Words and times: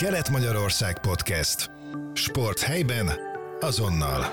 Kelet-Magyarország 0.00 1.00
Podcast. 1.00 1.70
Sport 2.14 2.60
helyben, 2.60 3.10
azonnal. 3.60 4.24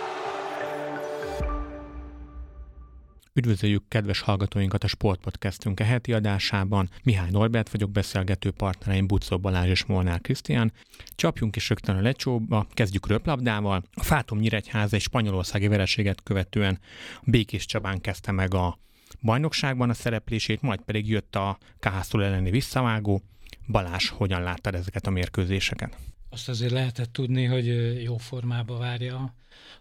Üdvözöljük 3.34 3.84
kedves 3.88 4.20
hallgatóinkat 4.20 4.84
a 4.84 4.88
Sportpodcastünk 4.88 5.80
heti 5.80 6.14
adásában. 6.14 6.90
Mihály 7.04 7.30
Norbert 7.32 7.70
vagyok, 7.70 7.92
beszélgető 7.92 8.52
partnereim 8.52 9.08
Bucó 9.08 9.38
Balázs 9.38 9.70
és 9.70 9.86
Molnár 9.86 10.22
Krisztián. 10.22 10.74
Csapjunk 11.16 11.56
is 11.56 11.70
rögtön 11.70 11.96
a 11.96 12.02
lecsóba, 12.02 12.68
kezdjük 12.74 13.08
röplabdával. 13.08 13.84
A 13.94 14.04
Fátum 14.04 14.40
Nyíregyháza 14.40 14.96
egy 14.96 15.02
spanyolországi 15.02 15.68
vereséget 15.68 16.24
követően 16.24 16.80
Békés 17.24 17.66
Csabán 17.66 18.02
kezdte 18.02 18.32
meg 18.32 18.54
a 18.54 18.80
bajnokságban 19.22 19.90
a 19.90 19.94
szereplését, 19.94 20.62
majd 20.62 20.82
pedig 20.82 21.10
jött 21.10 21.36
a 21.36 21.58
Káhászul 21.80 22.24
elleni 22.24 22.50
visszavágó. 22.50 23.22
Balás, 23.68 24.10
hogyan 24.10 24.42
láttad 24.42 24.76
ezeket 24.76 25.08
a 25.08 25.10
mérkőzéseket? 25.10 25.98
Azt 26.30 26.50
azért 26.50 26.72
lehetett 26.72 27.12
tudni, 27.12 27.46
hogy 27.46 27.66
jó 28.04 28.18
formába 28.18 28.78
várja 28.78 29.34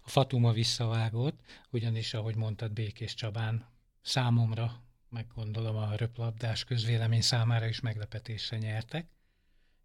a 0.03 0.09
Fatuma 0.09 0.51
visszavágót, 0.51 1.35
ugyanis, 1.69 2.13
ahogy 2.13 2.35
mondtad, 2.35 2.71
Békés 2.71 3.13
Csabán 3.13 3.65
számomra, 4.01 4.83
meg 5.09 5.25
gondolom 5.35 5.75
a 5.75 5.95
röplabdás 5.95 6.63
közvélemény 6.63 7.21
számára 7.21 7.67
is 7.67 7.79
meglepetésre 7.79 8.57
nyertek. 8.57 9.07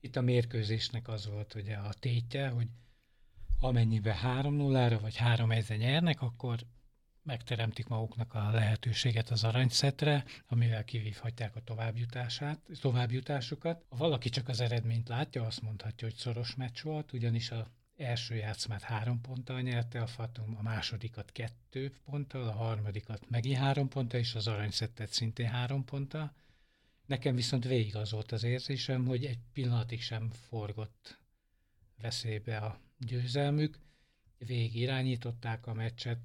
Itt 0.00 0.16
a 0.16 0.20
mérkőzésnek 0.20 1.08
az 1.08 1.26
volt 1.26 1.54
ugye 1.54 1.76
a 1.76 1.92
tétje, 1.92 2.48
hogy 2.48 2.66
amennyiben 3.60 4.16
3-0-ra 4.24 4.98
vagy 5.00 5.16
3-1-re 5.18 5.76
nyernek, 5.76 6.20
akkor 6.22 6.58
megteremtik 7.22 7.86
maguknak 7.86 8.34
a 8.34 8.50
lehetőséget 8.50 9.30
az 9.30 9.44
aranyszetre, 9.44 10.24
amivel 10.46 10.84
kivívhatják 10.84 11.56
a 11.56 11.60
továbbjutását, 11.60 12.60
továbbjutásukat. 12.80 13.84
Ha 13.88 13.96
valaki 13.96 14.28
csak 14.28 14.48
az 14.48 14.60
eredményt 14.60 15.08
látja, 15.08 15.42
azt 15.42 15.62
mondhatja, 15.62 16.08
hogy 16.08 16.16
szoros 16.16 16.54
meccs 16.54 16.82
volt, 16.82 17.12
ugyanis 17.12 17.50
a 17.50 17.70
első 17.96 18.34
játszmát 18.34 18.82
három 18.82 19.20
ponttal 19.20 19.60
nyerte 19.60 20.00
a 20.02 20.06
Fatum, 20.06 20.56
a 20.58 20.62
másodikat 20.62 21.32
kettő 21.32 21.92
ponttal, 22.04 22.48
a 22.48 22.52
harmadikat 22.52 23.30
megint 23.30 23.58
három 23.58 23.88
ponttal, 23.88 24.20
és 24.20 24.34
az 24.34 24.46
aranyszettet 24.46 25.12
szintén 25.12 25.48
három 25.48 25.84
ponttal. 25.84 26.32
Nekem 27.06 27.34
viszont 27.34 27.64
végig 27.64 27.96
az 27.96 28.10
volt 28.10 28.32
az 28.32 28.42
érzésem, 28.42 29.06
hogy 29.06 29.24
egy 29.24 29.38
pillanatig 29.52 30.02
sem 30.02 30.30
forgott 30.30 31.18
veszélybe 32.00 32.56
a 32.56 32.80
győzelmük, 32.98 33.78
végig 34.38 34.76
irányították 34.76 35.66
a 35.66 35.72
meccset, 35.72 36.18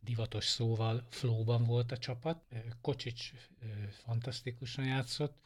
divatos 0.00 0.44
szóval 0.44 1.06
flóban 1.10 1.64
volt 1.64 1.92
a 1.92 1.98
csapat. 1.98 2.44
Kocsics 2.80 3.32
fantasztikusan 3.90 4.84
játszott, 4.84 5.36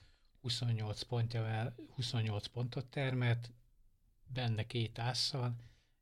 28, 0.41 1.03
pontja, 1.03 1.75
28 1.95 2.47
pontot 2.47 2.87
termelt, 2.87 3.53
benne 4.27 4.67
két 4.67 4.99
ásszal, 4.99 5.57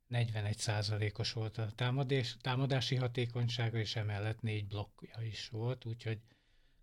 41%-os 0.09 1.33
volt 1.33 1.57
a 1.57 1.71
támadás, 1.75 2.37
támadási 2.41 2.95
hatékonysága, 2.95 3.77
és 3.77 3.95
emellett 3.95 4.41
négy 4.41 4.67
blokkja 4.67 5.21
is 5.21 5.49
volt, 5.49 5.85
úgyhogy 5.85 6.21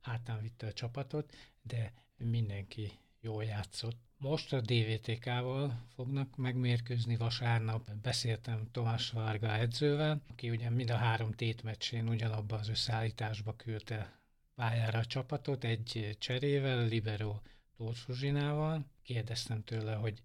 hátán 0.01 0.41
vitte 0.41 0.67
a 0.67 0.73
csapatot, 0.73 1.35
de 1.63 1.93
mindenki 2.17 2.99
jól 3.21 3.45
játszott. 3.45 3.97
Most 4.17 4.53
a 4.53 4.61
DVTK-val 4.61 5.87
fognak 5.95 6.37
megmérkőzni 6.37 7.17
vasárnap. 7.17 7.91
Beszéltem 8.03 8.69
Tomás 8.73 9.11
Varga 9.11 9.55
edzővel, 9.55 10.23
aki 10.29 10.51
ugye 10.51 10.71
mind 10.71 10.91
a 10.91 10.97
három 10.97 11.33
tétmeccsén 11.33 12.09
ugyanabba 12.09 12.57
az 12.57 12.69
összeállításba 12.69 13.57
küldte 13.57 14.19
pályára 14.55 14.99
a 14.99 15.05
csapatot, 15.05 15.65
egy 15.65 16.17
cserével, 16.19 16.87
Libero 16.87 17.41
Tóth 17.77 18.83
Kérdeztem 19.03 19.65
tőle, 19.65 19.95
hogy 19.95 20.23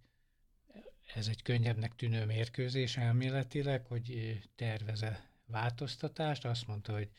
ez 1.13 1.27
egy 1.27 1.41
könnyebbnek 1.41 1.95
tűnő 1.95 2.25
mérkőzés 2.25 2.97
elméletileg, 2.97 3.85
hogy 3.85 4.39
terveze 4.55 5.29
változtatást. 5.45 6.45
Azt 6.45 6.67
mondta, 6.67 6.93
hogy 6.93 7.09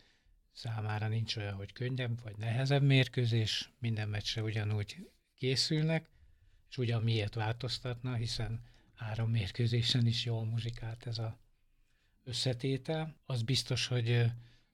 számára 0.52 1.08
nincs 1.08 1.36
olyan, 1.36 1.54
hogy 1.54 1.72
könnyebb 1.72 2.22
vagy 2.22 2.36
nehezebb 2.36 2.82
mérkőzés, 2.82 3.70
minden 3.78 4.08
meccsre 4.08 4.42
ugyanúgy 4.42 5.10
készülnek, 5.34 6.08
és 6.70 6.78
ugyan 6.78 7.02
miért 7.02 7.34
változtatna, 7.34 8.14
hiszen 8.14 8.60
három 8.94 9.30
mérkőzésen 9.30 10.06
is 10.06 10.24
jól 10.24 10.44
muzsikált 10.44 11.06
ez 11.06 11.18
a 11.18 11.38
összetétel. 12.24 13.14
Az 13.26 13.42
biztos, 13.42 13.86
hogy 13.86 14.10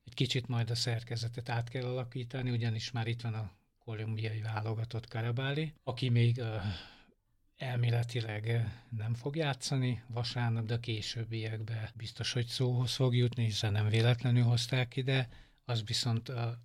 egy 0.05 0.15
kicsit 0.15 0.49
majd 0.49 0.71
a 0.71 0.75
szerkezetet 0.75 1.49
át 1.49 1.69
kell 1.69 1.85
alakítani, 1.85 2.51
ugyanis 2.51 2.91
már 2.91 3.07
itt 3.07 3.21
van 3.21 3.35
a 3.35 3.51
kolumbiai 3.79 4.41
válogatott 4.41 5.09
Karabáli, 5.09 5.75
aki 5.83 6.09
még 6.09 6.43
elméletileg 7.57 8.69
nem 8.97 9.15
fog 9.15 9.37
játszani 9.37 10.03
vasárnap, 10.07 10.67
de 10.67 10.79
későbbiekben 10.81 11.89
biztos, 11.95 12.33
hogy 12.33 12.47
szóhoz 12.47 12.95
fog 12.95 13.17
jutni, 13.17 13.45
hiszen 13.45 13.73
nem 13.73 13.89
véletlenül 13.89 14.43
hozták 14.43 14.97
ide, 14.97 15.29
az 15.65 15.85
viszont 15.85 16.29
a 16.29 16.63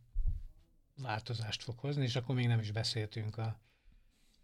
változást 0.96 1.64
fog 1.64 1.80
hozni, 1.80 2.04
és 2.04 2.16
akkor 2.16 2.36
még 2.36 2.48
nem 2.48 2.60
is 2.60 2.72
beszéltünk 2.72 3.38
a 3.38 3.60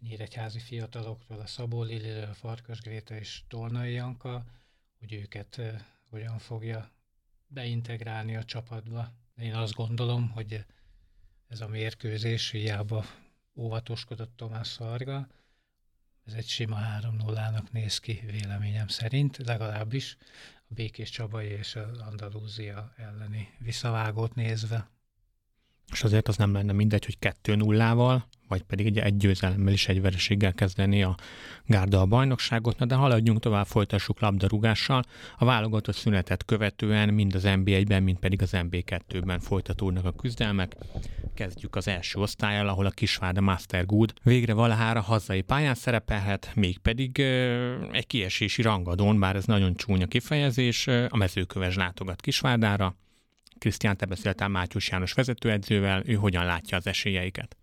nyíregyházi 0.01 0.59
fiataloktól, 0.59 1.39
a 1.39 1.45
Szabó 1.45 1.83
Liliről, 1.83 2.33
Farkas 2.33 2.81
Gréta 2.81 3.15
és 3.15 3.43
Tolnai 3.47 3.93
Janka, 3.93 4.43
hogy 4.99 5.13
őket 5.13 5.61
hogyan 6.09 6.37
fogja 6.37 6.91
beintegrálni 7.47 8.35
a 8.35 8.43
csapatba. 8.43 9.13
Én 9.37 9.55
azt 9.55 9.73
gondolom, 9.73 10.29
hogy 10.29 10.65
ez 11.47 11.61
a 11.61 11.67
mérkőzés 11.67 12.49
hiába 12.49 13.05
óvatoskodott 13.55 14.35
Tomás 14.35 14.67
Szarga, 14.67 15.27
ez 16.25 16.33
egy 16.33 16.47
sima 16.47 16.77
3-0-nak 16.99 17.71
néz 17.71 17.99
ki 17.99 18.21
véleményem 18.25 18.87
szerint, 18.87 19.37
legalábbis 19.37 20.17
a 20.69 20.73
Békés 20.73 21.09
Csabai 21.09 21.47
és 21.47 21.75
az 21.75 21.99
Andalúzia 21.99 22.93
elleni 22.97 23.53
visszavágót 23.59 24.35
nézve. 24.35 24.89
És 25.91 26.03
azért 26.03 26.27
az 26.27 26.37
nem 26.37 26.53
lenne 26.53 26.73
mindegy, 26.73 27.05
hogy 27.05 27.17
2-0-val 27.43 28.21
vagy 28.51 28.61
pedig 28.61 28.85
egy, 28.85 28.97
egy 28.97 29.17
győzelemmel 29.17 29.73
is 29.73 29.87
egy 29.87 30.01
vereséggel 30.01 30.53
kezdeni 30.53 31.03
a 31.03 31.15
Gárda 31.65 31.99
a 32.01 32.05
bajnokságot, 32.05 32.79
na 32.79 32.85
de 32.85 32.95
haladjunk 32.95 33.39
tovább, 33.39 33.65
folytassuk 33.65 34.19
labdarúgással. 34.19 35.03
A 35.37 35.45
válogatott 35.45 35.95
szünetet 35.95 36.45
követően 36.45 37.13
mind 37.13 37.35
az 37.35 37.43
NB1-ben, 37.45 38.03
mind 38.03 38.19
pedig 38.19 38.41
az 38.41 38.49
NB2-ben 38.53 39.39
folytatódnak 39.39 40.05
a 40.05 40.11
küzdelmek. 40.11 40.75
Kezdjük 41.33 41.75
az 41.75 41.87
első 41.87 42.19
osztályal, 42.19 42.67
ahol 42.67 42.85
a 42.85 42.89
Kisvárda 42.89 43.41
Master 43.41 43.85
Good 43.85 44.13
végre 44.23 44.53
valahára 44.53 45.01
hazai 45.01 45.41
pályán 45.41 45.75
szerepelhet, 45.75 46.51
mégpedig 46.55 47.19
egy 47.91 48.07
kiesési 48.07 48.61
rangadón, 48.61 49.19
bár 49.19 49.35
ez 49.35 49.45
nagyon 49.45 49.75
csúnya 49.75 50.07
kifejezés, 50.07 50.87
a 50.87 51.17
mezőköves 51.17 51.75
látogat 51.75 52.21
Kisvárdára. 52.21 52.95
Krisztián, 53.61 53.97
te 53.97 54.05
beszéltél 54.05 54.47
Mátyus 54.47 54.89
János 54.89 55.13
vezetőedzővel, 55.13 56.03
ő 56.05 56.13
hogyan 56.13 56.45
látja 56.45 56.77
az 56.77 56.87
esélyeiket? 56.87 57.57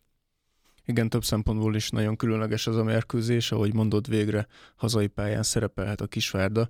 Igen, 0.84 1.08
több 1.08 1.24
szempontból 1.24 1.74
is 1.74 1.90
nagyon 1.90 2.16
különleges 2.16 2.66
az 2.66 2.76
a 2.76 2.84
mérkőzés, 2.84 3.52
ahogy 3.52 3.74
mondod, 3.74 4.08
végre 4.08 4.46
hazai 4.76 5.06
pályán 5.06 5.42
szerepelhet 5.42 6.00
a 6.00 6.06
Kisvárda. 6.06 6.68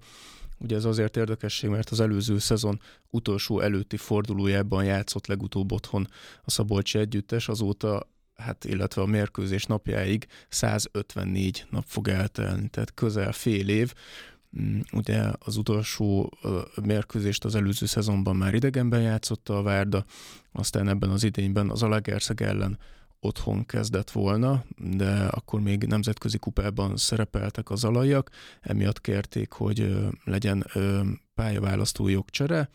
Ugye 0.59 0.77
ez 0.77 0.85
azért 0.85 1.17
érdekesség, 1.17 1.71
mert 1.71 1.91
az 1.91 2.01
előző 2.01 2.39
szezon 2.39 2.81
utolsó 3.11 3.61
előtti 3.61 3.97
fordulójában 3.97 4.85
játszott 4.85 5.27
legutóbb 5.27 5.73
otthon 5.73 6.09
a 6.43 6.51
Szabolcsi 6.51 6.99
együttes, 6.99 7.49
azóta 7.49 8.11
hát 8.35 8.65
illetve 8.65 9.03
a 9.03 9.07
mérkőzés 9.07 9.65
napjáig 9.65 10.27
154 10.49 11.67
nap 11.71 11.85
fog 11.87 12.09
eltelni, 12.09 12.69
tehát 12.69 12.95
közel 12.95 13.33
fél 13.33 13.69
év. 13.69 13.93
Mm, 14.61 14.81
ugye 14.93 15.23
az 15.39 15.57
utolsó 15.57 16.33
mérkőzést 16.83 17.45
az 17.45 17.55
előző 17.55 17.87
szezonban 17.87 18.37
már 18.37 18.55
idegenben 18.55 19.01
játszotta 19.01 19.59
a 19.59 19.63
Várda, 19.63 20.05
aztán 20.53 20.89
ebben 20.89 21.11
az 21.11 21.25
idényben 21.25 21.71
az 21.71 21.83
Alagerszeg 21.83 22.43
ellen 22.43 22.79
otthon 23.21 23.67
kezdett 23.67 24.11
volna, 24.11 24.65
de 24.77 25.11
akkor 25.11 25.61
még 25.61 25.85
nemzetközi 25.85 26.39
kupában 26.39 26.97
szerepeltek 26.97 27.71
az 27.71 27.85
alajak, 27.85 28.31
emiatt 28.61 29.01
kérték, 29.01 29.53
hogy 29.53 29.97
legyen 30.25 30.67
pályaválasztó 31.35 32.09
jogcsere, 32.09 32.71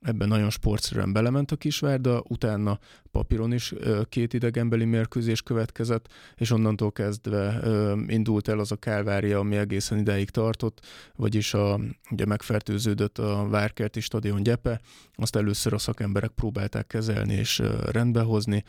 ebben 0.00 0.28
nagyon 0.28 0.50
sportszerűen 0.50 1.12
belement 1.12 1.50
a 1.50 1.56
Kisvárda, 1.56 2.22
utána 2.28 2.78
papíron 3.10 3.52
is 3.52 3.74
két 4.08 4.32
idegenbeli 4.32 4.84
mérkőzés 4.84 5.42
következett, 5.42 6.08
és 6.36 6.50
onnantól 6.50 6.92
kezdve 6.92 7.60
indult 8.06 8.48
el 8.48 8.58
az 8.58 8.72
a 8.72 8.76
kálvária, 8.76 9.38
ami 9.38 9.56
egészen 9.56 9.98
ideig 9.98 10.30
tartott, 10.30 10.86
vagyis 11.16 11.54
a, 11.54 11.80
ugye 12.10 12.24
megfertőződött 12.24 13.18
a 13.18 13.46
Várkerti 13.48 14.00
stadion 14.00 14.42
gyepe, 14.42 14.80
azt 15.14 15.36
először 15.36 15.72
a 15.72 15.78
szakemberek 15.78 16.30
próbálták 16.30 16.86
kezelni 16.86 17.34
és 17.34 17.62
rendbehozni, 17.90 18.64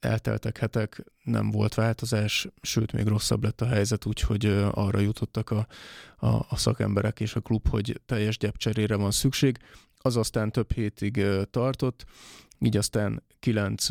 elteltek 0.00 0.58
hetek, 0.58 1.04
nem 1.22 1.50
volt 1.50 1.74
változás, 1.74 2.48
sőt, 2.60 2.92
még 2.92 3.06
rosszabb 3.06 3.42
lett 3.44 3.60
a 3.60 3.66
helyzet, 3.66 4.06
úgyhogy 4.06 4.46
arra 4.70 4.98
jutottak 4.98 5.50
a, 5.50 5.66
a, 6.16 6.26
a 6.26 6.56
szakemberek 6.56 7.20
és 7.20 7.34
a 7.34 7.40
klub, 7.40 7.68
hogy 7.68 8.00
teljes 8.06 8.38
gyepcserére 8.38 8.96
van 8.96 9.10
szükség. 9.10 9.58
Az 10.08 10.16
aztán 10.16 10.52
több 10.52 10.72
hétig 10.72 11.24
tartott, 11.50 12.04
így 12.60 12.76
aztán 12.76 13.22
kilenc 13.40 13.86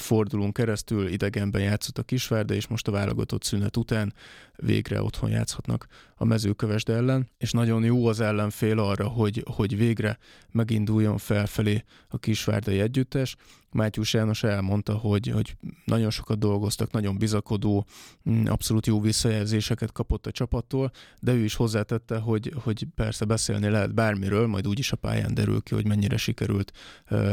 fordulón 0.00 0.52
keresztül 0.52 1.08
idegenben 1.08 1.62
játszott 1.62 1.98
a 1.98 2.02
Kisvárda, 2.02 2.54
és 2.54 2.66
most 2.66 2.88
a 2.88 2.90
válogatott 2.90 3.42
szünet 3.42 3.76
után 3.76 4.14
végre 4.56 5.02
otthon 5.02 5.30
játszhatnak 5.30 5.86
a 6.14 6.24
mezőkövesd 6.24 6.88
ellen, 6.88 7.28
és 7.38 7.50
nagyon 7.50 7.84
jó 7.84 8.06
az 8.06 8.20
ellenfél 8.20 8.78
arra, 8.78 9.08
hogy, 9.08 9.44
hogy 9.50 9.76
végre 9.76 10.18
meginduljon 10.50 11.18
felfelé 11.18 11.84
a 12.08 12.18
Kisvárdai 12.18 12.80
együttes. 12.80 13.36
Mátyus 13.70 14.14
János 14.14 14.42
elmondta, 14.42 14.94
hogy, 14.94 15.28
hogy 15.28 15.56
nagyon 15.84 16.10
sokat 16.10 16.38
dolgoztak, 16.38 16.90
nagyon 16.90 17.18
bizakodó, 17.18 17.86
mm, 18.30 18.46
abszolút 18.46 18.86
jó 18.86 19.00
visszajelzéseket 19.00 19.92
kapott 19.92 20.26
a 20.26 20.30
csapattól, 20.30 20.90
de 21.20 21.32
ő 21.32 21.44
is 21.44 21.54
hozzátette, 21.54 22.18
hogy, 22.18 22.52
hogy 22.62 22.86
persze 22.94 23.24
beszélni 23.24 23.68
lehet 23.68 23.94
bármiről, 23.94 24.46
majd 24.46 24.66
úgyis 24.66 24.92
a 24.92 24.96
pályán 24.96 25.34
derül 25.34 25.60
ki, 25.60 25.74
hogy 25.74 25.86
mennyire 25.86 26.16
sikerült 26.16 26.72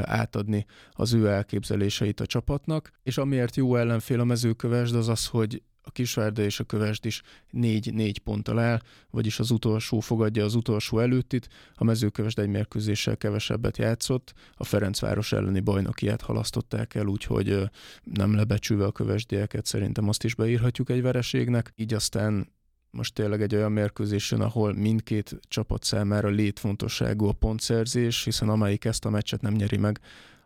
átadni 0.02 0.66
az 0.92 1.14
ő 1.14 1.28
elképzeléseit 1.28 2.20
a 2.20 2.26
csapatnak, 2.26 2.92
és 3.04 3.18
amiért 3.18 3.56
jó 3.56 3.76
ellenfél 3.76 4.20
a 4.20 4.24
mezőkövesd 4.24 4.96
az 4.96 5.08
az, 5.08 5.28
hogy 5.28 5.62
a 5.86 5.92
Kisvárda 5.92 6.42
és 6.42 6.60
a 6.60 6.64
Kövesd 6.64 7.06
is 7.06 7.22
négy-négy 7.50 8.20
ponttal 8.20 8.60
áll, 8.60 8.82
vagyis 9.10 9.40
az 9.40 9.52
utolsó 9.52 10.00
fogadja 10.00 10.44
az 10.44 10.56
utolsó 10.56 11.00
előttit, 11.00 11.48
a 11.74 11.84
mezőkövesd 11.84 12.40
egy 12.40 12.50
mérkőzéssel 12.50 13.18
kevesebbet 13.18 13.78
játszott, 13.78 14.34
a 14.54 14.64
Ferencváros 14.64 15.32
elleni 15.32 15.60
bajnokiát 15.60 16.22
halasztották 16.22 16.96
el, 16.96 17.06
úgyhogy 17.06 17.70
nem 18.04 18.36
lebecsülve 18.36 18.86
a 18.86 18.92
kövesdieket 18.92 19.66
szerintem 19.66 20.10
azt 20.10 20.24
is 20.24 20.36
beírhatjuk 20.36 20.90
egy 20.90 21.02
vereségnek, 21.02 21.74
így 21.76 21.94
aztán 21.94 22.54
most 22.96 23.14
tényleg 23.14 23.42
egy 23.42 23.56
olyan 23.56 23.72
mérkőzésen, 23.72 24.42
ahol 24.42 24.74
mindkét 24.74 25.40
csapat 25.48 25.84
számára 25.84 26.30
létfontosságú 26.30 27.26
a 27.28 27.34
pontszerzés, 27.34 28.24
hiszen 28.24 28.50
amelyik 28.50 28.86
ezt 28.86 29.06
a 29.06 29.10
meccset 29.10 29.42
nem 29.42 29.54
nyeri 29.54 29.78
meg, 29.78 30.00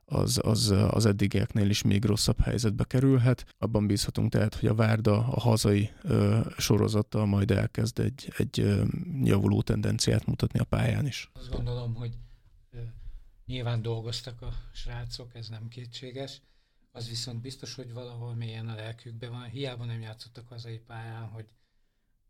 az, 0.10 0.40
az, 0.44 0.70
az 0.70 1.06
eddigieknél 1.06 1.70
is 1.70 1.82
még 1.82 2.06
rosszabb 2.06 2.40
helyzetbe 2.40 2.84
kerülhet. 2.84 3.46
Abban 3.58 3.88
bízhatunk 3.88 4.32
tehát, 4.32 4.56
hogy 4.56 4.70
a 4.70 4.76
Várda 4.76 5.18
a 5.18 5.40
hazai 5.40 5.92
ö, 6.02 6.40
sorozattal 6.58 7.26
majd 7.26 7.52
elkezd 7.52 8.00
egy, 8.00 8.34
egy 8.38 8.60
ö, 8.60 8.84
javuló 9.24 9.62
tendenciát 9.62 10.26
mutatni 10.26 10.60
a 10.60 10.64
pályán 10.64 11.06
is. 11.06 11.30
Azt 11.34 11.52
gondolom, 11.52 11.96
hogy 11.96 12.18
ö, 12.72 12.80
nyilván 13.46 13.82
dolgoztak 13.82 14.42
a 14.42 14.54
srácok, 14.74 15.36
ez 15.36 15.48
nem 15.48 15.68
kétséges. 15.68 16.42
Az 16.92 17.10
viszont 17.10 17.42
biztos, 17.42 17.76
hogy 17.76 17.94
valahol 17.94 18.36
mélyen 18.36 18.68
a 18.68 18.76
lelkükben 18.76 19.32
van. 19.32 19.50
Hiába 19.50 19.86
nem 19.86 20.02
játszottak 20.02 20.48
hazai 20.48 20.78
pályán, 20.78 21.28
hogy 21.28 21.46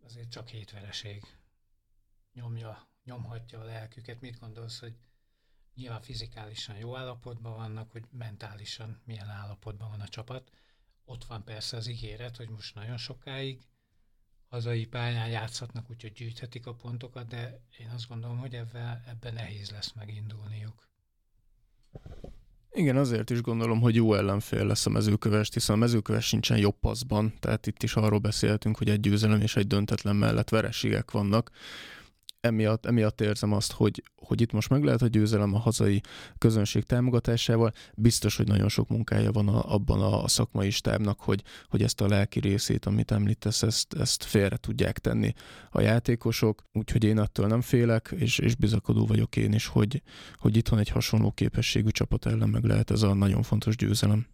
azért 0.05 0.29
csak 0.29 0.47
hét 0.47 0.71
vereség 0.71 1.23
nyomja, 2.33 2.87
nyomhatja 3.03 3.59
a 3.59 3.63
lelküket. 3.63 4.21
Mit 4.21 4.39
gondolsz, 4.39 4.79
hogy 4.79 4.93
nyilván 5.79 6.01
fizikálisan 6.01 6.75
jó 6.75 6.95
állapotban 6.95 7.55
vannak, 7.55 7.91
hogy 7.91 8.03
mentálisan 8.11 9.01
milyen 9.05 9.29
állapotban 9.29 9.89
van 9.89 9.99
a 9.99 10.07
csapat. 10.07 10.51
Ott 11.05 11.25
van 11.25 11.43
persze 11.43 11.77
az 11.77 11.87
ígéret, 11.87 12.37
hogy 12.37 12.49
most 12.49 12.75
nagyon 12.75 12.97
sokáig 12.97 13.59
hazai 14.47 14.85
pályán 14.85 15.29
játszhatnak, 15.29 15.89
úgyhogy 15.89 16.11
gyűjthetik 16.11 16.67
a 16.67 16.73
pontokat, 16.73 17.27
de 17.27 17.61
én 17.79 17.89
azt 17.89 18.07
gondolom, 18.07 18.37
hogy 18.37 18.55
ebben, 18.55 19.03
ebben 19.07 19.33
nehéz 19.33 19.69
lesz 19.71 19.93
megindulniuk. 19.93 20.87
Igen, 22.71 22.97
azért 22.97 23.29
is 23.29 23.41
gondolom, 23.41 23.79
hogy 23.79 23.95
jó 23.95 24.13
ellenfél 24.13 24.65
lesz 24.65 24.85
a 24.85 24.89
mezőkövest, 24.89 25.53
hiszen 25.53 25.75
a 25.75 25.79
mezőköves 25.79 26.27
sincsen 26.27 26.57
jobb 26.57 26.79
paszban, 26.79 27.33
tehát 27.39 27.67
itt 27.67 27.83
is 27.83 27.95
arról 27.95 28.19
beszéltünk, 28.19 28.77
hogy 28.77 28.89
egy 28.89 28.99
győzelem 28.99 29.41
és 29.41 29.55
egy 29.55 29.67
döntetlen 29.67 30.15
mellett 30.15 30.49
vereségek 30.49 31.11
vannak, 31.11 31.51
emiatt, 32.41 32.85
emiatt 32.85 33.21
érzem 33.21 33.53
azt, 33.53 33.71
hogy, 33.71 34.03
hogy 34.15 34.41
itt 34.41 34.51
most 34.51 34.69
meg 34.69 34.83
lehet 34.83 35.01
a 35.01 35.07
győzelem 35.07 35.53
a 35.53 35.59
hazai 35.59 36.01
közönség 36.37 36.83
támogatásával. 36.83 37.71
Biztos, 37.95 38.37
hogy 38.37 38.47
nagyon 38.47 38.69
sok 38.69 38.89
munkája 38.89 39.31
van 39.31 39.47
a, 39.47 39.73
abban 39.73 40.01
a 40.01 40.27
szakmai 40.27 40.69
stábnak, 40.69 41.19
hogy, 41.19 41.43
hogy 41.67 41.83
ezt 41.83 42.01
a 42.01 42.07
lelki 42.07 42.39
részét, 42.39 42.85
amit 42.85 43.11
említesz, 43.11 43.61
ezt, 43.61 43.93
ezt 43.93 44.23
félre 44.23 44.57
tudják 44.57 44.99
tenni 44.99 45.33
a 45.69 45.81
játékosok. 45.81 46.63
Úgyhogy 46.73 47.03
én 47.03 47.17
attól 47.17 47.47
nem 47.47 47.61
félek, 47.61 48.13
és, 48.17 48.39
és 48.39 48.55
bizakodó 48.55 49.05
vagyok 49.05 49.35
én 49.35 49.53
is, 49.53 49.65
hogy, 49.65 50.01
hogy 50.35 50.57
itthon 50.57 50.79
egy 50.79 50.89
hasonló 50.89 51.31
képességű 51.31 51.89
csapat 51.89 52.25
ellen 52.25 52.49
meg 52.49 52.63
lehet 52.63 52.91
ez 52.91 53.01
a 53.01 53.13
nagyon 53.13 53.43
fontos 53.43 53.75
győzelem. 53.75 54.27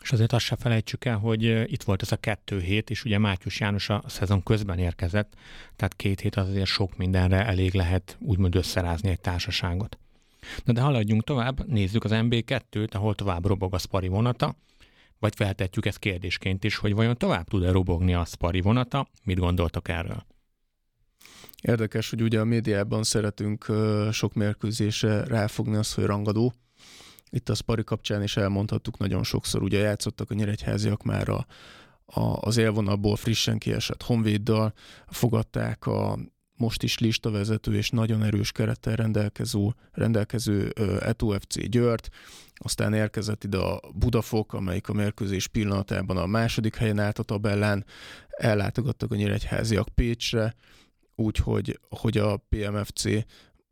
És 0.00 0.12
azért 0.12 0.32
azt 0.32 0.44
se 0.44 0.56
felejtsük 0.56 1.04
el, 1.04 1.16
hogy 1.16 1.42
itt 1.72 1.82
volt 1.82 2.02
ez 2.02 2.12
a 2.12 2.16
kettő 2.16 2.60
hét, 2.60 2.90
és 2.90 3.04
ugye 3.04 3.18
Mátyus 3.18 3.60
János 3.60 3.88
a 3.88 4.02
szezon 4.06 4.42
közben 4.42 4.78
érkezett, 4.78 5.34
tehát 5.76 5.96
két 5.96 6.20
hét 6.20 6.36
az 6.36 6.48
azért 6.48 6.66
sok 6.66 6.96
mindenre 6.96 7.46
elég 7.46 7.74
lehet 7.74 8.16
úgymond 8.20 8.54
összerázni 8.54 9.08
egy 9.08 9.20
társaságot. 9.20 9.98
Na 10.64 10.72
de 10.72 10.80
haladjunk 10.80 11.24
tovább, 11.24 11.66
nézzük 11.66 12.04
az 12.04 12.10
MB2-t, 12.14 12.92
ahol 12.92 13.14
tovább 13.14 13.46
robog 13.46 13.74
a 13.74 13.78
Spari 13.78 14.08
vonata, 14.08 14.56
vagy 15.18 15.34
feltetjük 15.34 15.86
ezt 15.86 15.98
kérdésként 15.98 16.64
is, 16.64 16.76
hogy 16.76 16.94
vajon 16.94 17.16
tovább 17.16 17.48
tud-e 17.48 17.70
robogni 17.70 18.14
a 18.14 18.24
Spari 18.24 18.60
vonata, 18.60 19.08
mit 19.24 19.38
gondoltak 19.38 19.88
erről? 19.88 20.26
Érdekes, 21.62 22.10
hogy 22.10 22.22
ugye 22.22 22.40
a 22.40 22.44
médiában 22.44 23.02
szeretünk 23.02 23.66
sok 24.12 24.34
mérkőzésre 24.34 25.24
ráfogni 25.24 25.76
azt, 25.76 25.94
hogy 25.94 26.04
rangadó, 26.04 26.52
itt 27.30 27.48
a 27.48 27.54
Spari 27.54 27.84
kapcsán 27.84 28.22
is 28.22 28.36
elmondhattuk 28.36 28.98
nagyon 28.98 29.22
sokszor, 29.22 29.62
ugye 29.62 29.78
játszottak 29.78 30.30
a 30.30 30.34
nyíregyháziak 30.34 31.02
már 31.02 31.28
a, 31.28 31.46
a, 32.04 32.20
az 32.20 32.56
élvonalból 32.56 33.16
frissen 33.16 33.58
kiesett 33.58 34.02
Honvéddal, 34.02 34.72
fogadták 35.06 35.86
a 35.86 36.18
most 36.60 36.82
is 36.82 36.98
listavezető 36.98 37.76
és 37.76 37.90
nagyon 37.90 38.22
erős 38.22 38.52
kerettel 38.52 38.96
rendelkező, 38.96 39.74
rendelkező 39.92 40.72
Etu 41.00 41.30
FC 41.38 41.68
Győrt, 41.68 42.08
aztán 42.54 42.94
érkezett 42.94 43.44
ide 43.44 43.58
a 43.58 43.80
Budafok, 43.94 44.52
amelyik 44.52 44.88
a 44.88 44.92
mérkőzés 44.92 45.46
pillanatában 45.46 46.16
a 46.16 46.26
második 46.26 46.76
helyen 46.76 46.98
állt 46.98 47.18
a 47.18 47.22
tabellán, 47.22 47.84
ellátogattak 48.28 49.12
a 49.12 49.14
nyíregyháziak 49.14 49.88
Pécsre, 49.88 50.54
úgyhogy 51.14 51.80
hogy 51.88 52.18
a 52.18 52.36
PMFC 52.36 53.04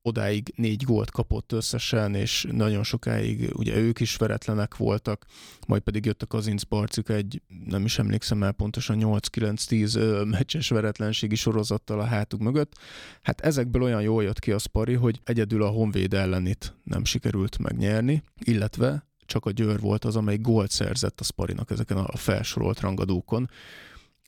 odáig 0.02 0.52
négy 0.56 0.82
gólt 0.82 1.10
kapott 1.10 1.52
összesen, 1.52 2.14
és 2.14 2.46
nagyon 2.50 2.82
sokáig 2.82 3.50
ugye 3.54 3.76
ők 3.76 4.00
is 4.00 4.16
veretlenek 4.16 4.76
voltak, 4.76 5.26
majd 5.66 5.82
pedig 5.82 6.04
jött 6.04 6.22
a 6.22 6.26
Kazinc 6.26 6.62
Barcik 6.62 7.08
egy, 7.08 7.42
nem 7.64 7.84
is 7.84 7.98
emlékszem 7.98 8.42
el 8.42 8.52
pontosan, 8.52 8.98
8-9-10 9.00 10.28
meccses 10.28 10.68
veretlenségi 10.68 11.34
sorozattal 11.34 12.00
a 12.00 12.04
hátuk 12.04 12.40
mögött. 12.40 12.78
Hát 13.22 13.40
ezekből 13.40 13.82
olyan 13.82 14.02
jól 14.02 14.22
jött 14.22 14.38
ki 14.38 14.52
a 14.52 14.58
Spari, 14.58 14.94
hogy 14.94 15.20
egyedül 15.24 15.62
a 15.62 15.68
Honvéd 15.68 16.14
ellenit 16.14 16.74
nem 16.84 17.04
sikerült 17.04 17.58
megnyerni, 17.58 18.22
illetve 18.44 19.06
csak 19.26 19.46
a 19.46 19.50
Győr 19.50 19.80
volt 19.80 20.04
az, 20.04 20.16
amely 20.16 20.36
gólt 20.36 20.70
szerzett 20.70 21.20
a 21.20 21.24
Sparinak 21.24 21.70
ezeken 21.70 21.96
a 21.96 22.16
felsorolt 22.16 22.80
rangadókon 22.80 23.48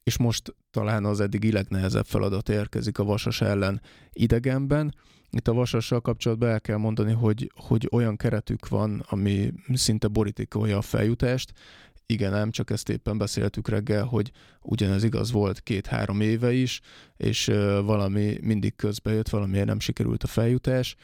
és 0.03 0.17
most 0.17 0.55
talán 0.71 1.05
az 1.05 1.21
eddig 1.21 1.53
legnehezebb 1.53 2.07
feladat 2.07 2.49
érkezik 2.49 2.99
a 2.99 3.05
Vasas 3.05 3.41
ellen 3.41 3.81
idegenben, 4.13 4.95
itt 5.31 5.49
a 5.49 5.53
Vasassal 5.53 6.01
kapcsolatban 6.01 6.49
el 6.49 6.61
kell 6.61 6.77
mondani, 6.77 7.13
hogy, 7.13 7.53
hogy 7.55 7.89
olyan 7.93 8.17
keretük 8.17 8.69
van, 8.69 9.05
ami 9.09 9.53
szinte 9.73 10.09
borítékolja 10.09 10.77
a 10.77 10.83
feljutást. 10.83 11.53
Igen, 12.07 12.31
nem 12.31 12.51
csak 12.51 12.71
ezt 12.71 12.89
éppen 12.89 13.19
beszéltük 13.19 13.69
reggel, 13.69 14.05
hogy 14.05 14.31
ugyanez 14.63 15.05
igaz 15.05 15.33
volt 15.33 15.61
két-három 15.61 16.21
éve 16.21 16.53
is, 16.53 16.81
és 17.17 17.47
valami 17.85 18.39
mindig 18.43 18.77
közbe 18.77 19.13
jött, 19.13 19.29
valamiért 19.29 19.67
nem 19.67 19.81
sikerült 19.81 20.23
a 20.23 20.27
feljutás. 20.27 20.97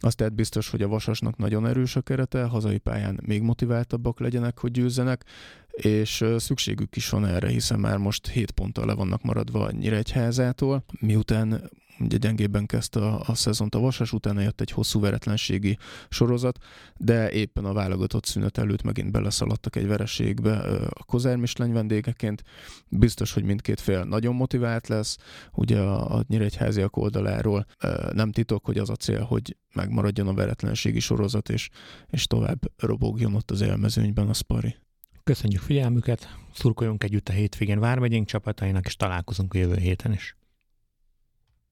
Azt 0.00 0.16
tehát 0.16 0.34
biztos, 0.34 0.70
hogy 0.70 0.82
a 0.82 0.88
Vasasnak 0.88 1.36
nagyon 1.36 1.66
erős 1.66 1.96
a 1.96 2.00
kerete, 2.00 2.44
hazai 2.44 2.78
pályán 2.78 3.20
még 3.26 3.42
motiváltabbak 3.42 4.20
legyenek, 4.20 4.58
hogy 4.58 4.70
győzzenek, 4.70 5.24
és 5.72 6.24
szükségük 6.36 6.96
is 6.96 7.08
van 7.08 7.26
erre, 7.26 7.48
hiszen 7.48 7.80
már 7.80 7.96
most 7.96 8.28
7 8.28 8.50
ponttal 8.50 8.86
le 8.86 8.94
vannak 8.94 9.22
maradva 9.22 9.70
Nyíregyházától, 9.70 10.84
miután 11.00 11.70
ugye 12.02 12.16
gyengébben 12.16 12.66
kezdte 12.66 13.00
a, 13.00 13.22
a 13.26 13.34
szezont 13.34 13.74
a 13.74 13.78
Vasas, 13.78 14.12
utána 14.12 14.40
jött 14.40 14.60
egy 14.60 14.70
hosszú 14.70 15.00
veretlenségi 15.00 15.78
sorozat, 16.08 16.58
de 16.96 17.30
éppen 17.30 17.64
a 17.64 17.72
válogatott 17.72 18.24
szünet 18.24 18.58
előtt 18.58 18.82
megint 18.82 19.10
beleszaladtak 19.10 19.76
egy 19.76 19.86
vereségbe 19.86 20.56
a 20.88 21.04
Kozár 21.04 21.38
vendégeként. 21.56 22.42
Biztos, 22.88 23.32
hogy 23.32 23.44
mindkét 23.44 23.80
fél 23.80 24.04
nagyon 24.04 24.34
motivált 24.34 24.88
lesz, 24.88 25.16
ugye 25.52 25.78
a, 25.78 26.16
a 26.16 26.24
Nyíregyháziak 26.28 26.96
oldaláról 26.96 27.66
nem 28.12 28.32
titok, 28.32 28.64
hogy 28.64 28.78
az 28.78 28.90
a 28.90 28.96
cél, 28.96 29.22
hogy 29.22 29.56
megmaradjon 29.74 30.28
a 30.28 30.34
veretlenségi 30.34 31.00
sorozat, 31.00 31.48
és, 31.48 31.68
és 32.10 32.26
tovább 32.26 32.60
robogjon 32.76 33.34
ott 33.34 33.50
az 33.50 33.60
élmezőnyben 33.60 34.28
a 34.28 34.34
Spari. 34.34 34.76
Köszönjük 35.24 35.60
figyelmüket, 35.60 36.36
szurkoljunk 36.54 37.04
együtt 37.04 37.28
a 37.28 37.32
hétvégén 37.32 37.80
Vármegyénk 37.80 38.26
csapatainak, 38.26 38.86
és 38.86 38.96
találkozunk 38.96 39.54
a 39.54 39.58
jövő 39.58 39.76
héten 39.76 40.12
is. 40.12 40.36